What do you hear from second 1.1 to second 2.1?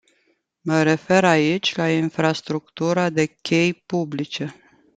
aici la